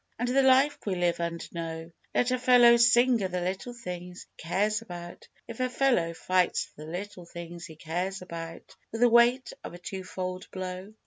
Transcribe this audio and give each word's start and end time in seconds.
And 0.17 0.27
the 0.27 0.41
life 0.41 0.79
we 0.83 0.95
live 0.95 1.19
and 1.19 1.47
know, 1.53 1.91
Let 2.15 2.31
a 2.31 2.39
fellow 2.39 2.75
sing 2.77 3.21
o' 3.23 3.27
the 3.27 3.39
little 3.39 3.75
things 3.75 4.23
he 4.39 4.43
cares 4.47 4.81
about, 4.81 5.27
If 5.47 5.59
a 5.59 5.69
fellow 5.69 6.15
fights 6.15 6.65
for 6.65 6.83
the 6.85 6.91
little 6.91 7.27
things 7.27 7.67
he 7.67 7.75
cares 7.75 8.19
about 8.19 8.75
With 8.91 9.01
the 9.01 9.09
weight 9.09 9.53
of 9.63 9.75
a 9.75 9.77
two 9.77 10.03
fold 10.03 10.49
blow! 10.49 10.95